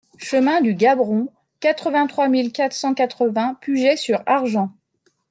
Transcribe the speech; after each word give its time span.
Chemin 0.17 0.61
du 0.61 0.73
Gabron, 0.73 1.29
quatre-vingt-trois 1.59 2.27
mille 2.27 2.51
quatre 2.51 2.73
cent 2.73 2.95
quatre-vingts 2.95 3.59
Puget-sur-Argens 3.61 4.71